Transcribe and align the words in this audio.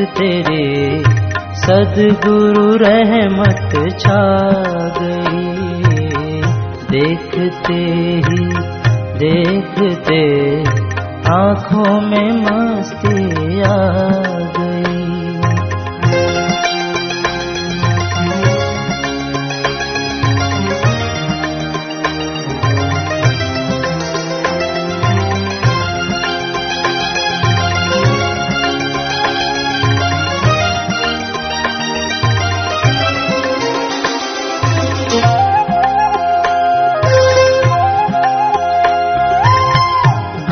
तेरे 0.00 1.02
सदगुरु 1.54 2.76
रहमत 2.76 3.98
छा 4.00 4.22
गई। 4.98 5.44
देखते 6.90 7.74
ही 8.26 8.46
देखते 9.18 10.20
आँखों 11.30 12.00
में 12.00 12.32
मस्ती 12.32 13.60
आ 13.60 13.76
गई। 14.58 14.63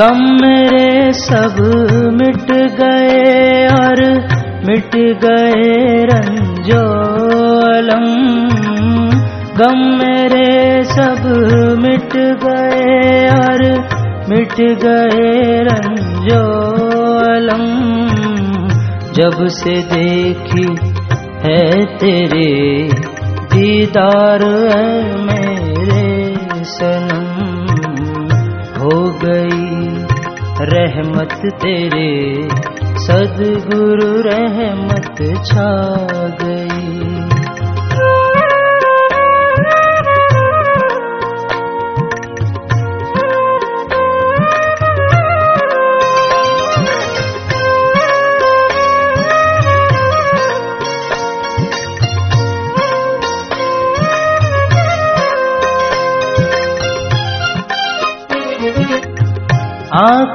गम 0.00 0.20
मेरे 0.42 1.12
सब 1.12 1.56
मिट 2.12 2.50
गए 2.76 3.66
और 3.70 4.00
मिट 4.66 4.94
गए 5.24 5.72
रंजो 6.10 6.84
अलम 7.66 8.06
गम 9.58 9.82
मेरे 9.98 10.48
सब 10.92 11.26
मिट 11.82 12.16
गए 12.44 13.28
और 13.34 13.64
मिट 14.30 14.56
गए 14.84 15.28
रंजो 15.68 16.42
अलम 17.32 17.66
जब 19.18 19.46
से 19.58 19.74
देखी 19.92 20.68
है 21.44 21.60
तेरे 21.96 22.48
दीदार 23.52 24.44
है 24.70 24.86
मेरे 25.24 26.08
सनम। 26.72 27.19
रहमत 30.62 31.40
तेरे 31.62 32.48
सदगुरु 32.98 34.08
रहमत 34.20 35.22
छा 35.46 35.70
गई। 36.42 36.69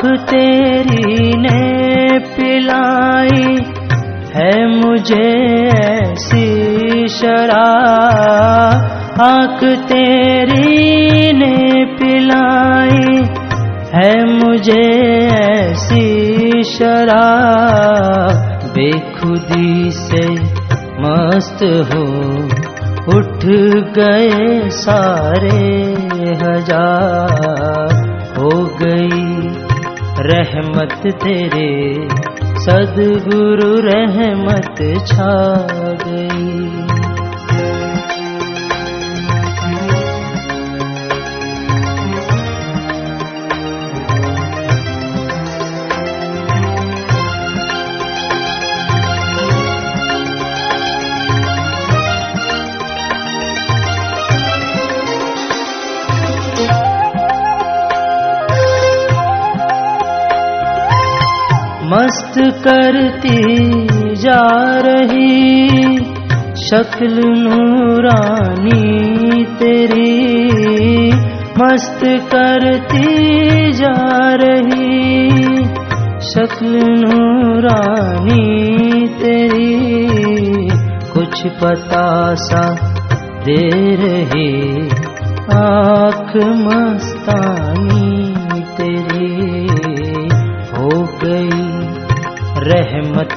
आँख 0.00 0.20
तेरी 0.20 1.32
ने 1.36 2.18
पिलाई 2.36 3.56
है 4.34 4.52
मुझे 4.76 5.26
ऐसी 5.78 7.08
शराब। 7.08 8.86
आँख 9.20 9.64
तेरी 9.64 11.32
ने 11.32 11.84
पिलाई 11.96 13.12
है 13.94 14.14
मुझे 14.32 14.80
ऐसी 15.40 16.62
शराब। 16.62 18.32
बेखुदी 18.78 19.90
से 19.90 20.26
मस्त 21.02 21.62
हो, 21.92 22.04
उठ 23.18 23.44
गए 23.98 24.68
सारे 24.70 25.60
हज़ार। 26.42 27.98
हो 28.38 28.50
गई 28.82 29.49
रहमत 30.26 31.02
तेरे 31.24 31.70
सदगुरु 32.64 33.68
रहमत 33.80 34.82
छा 35.06 35.32
गई। 36.04 36.49
मस्त 62.00 62.38
करती 62.38 63.86
जा 64.14 64.80
रही। 64.80 65.68
शक्ल 66.56 67.22
नूरानी 67.26 69.44
तेरी। 69.44 71.12
मस्त 71.62 72.00
करती 72.04 73.72
जा 73.72 74.18
रही। 74.18 75.30
शक्ल 76.20 76.84
नूरानी 76.88 79.08
तेरी। 79.08 80.68
कुछ 81.14 81.46
पता 81.46 82.34
सा 82.34 82.76
दे 83.44 83.94
रही। 83.94 84.88
आँख 85.54 86.46
मस्तानी 86.46 88.19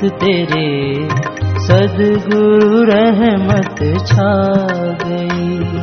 रहमत 0.00 0.08
तेरे 0.08 1.08
सदगुरु 1.58 2.82
रहमत 2.82 4.06
छा 4.06 4.32
गई। 5.04 5.79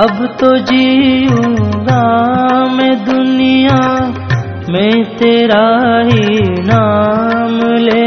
अब 0.00 0.18
तो 0.40 0.48
जीऊँगा 0.58 2.02
मैं 2.72 2.92
दुनिया 3.04 3.80
में 4.68 5.04
तेरा 5.16 5.64
ही 6.06 6.38
नाम 6.60 7.58
ले। 7.78 8.06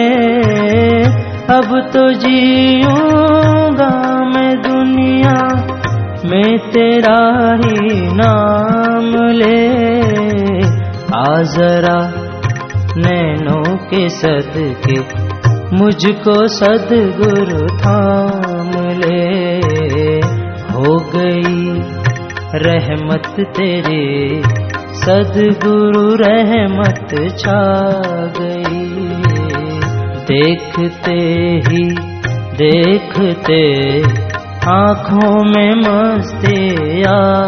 अब 1.55 1.69
तो 1.93 2.03
जीऊँगा 2.13 3.91
मैं 4.25 4.53
दुनिया 4.61 5.37
में 6.25 6.57
तेरा 6.71 7.19
ही 7.63 8.01
नाम 8.13 9.11
ले। 9.33 9.61
आ 11.19 11.41
जरा 11.53 11.97
नैनों 12.97 13.63
के 13.87 14.09
सदके 14.09 14.99
मुझको 15.77 16.47
सदगुरु 16.47 17.67
थाम 17.77 18.71
ले। 18.99 19.32
रहमत 22.55 23.39
तेरे, 23.39 24.41
सदगुरु 24.93 26.15
रहमत 26.15 27.31
छा 27.39 27.63
गई। 28.41 28.99
देखते 30.27 31.15
ही, 31.67 31.85
देखते 32.57 34.01
आँखों 34.69 35.43
में 35.43 35.71
मस्ती 35.71 37.01
आ 37.01 37.41